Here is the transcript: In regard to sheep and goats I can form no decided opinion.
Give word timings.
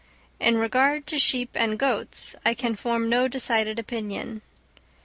In 0.39 0.57
regard 0.57 1.05
to 1.05 1.19
sheep 1.19 1.51
and 1.53 1.77
goats 1.77 2.35
I 2.43 2.55
can 2.55 2.75
form 2.75 3.07
no 3.07 3.27
decided 3.27 3.77
opinion. 3.77 4.41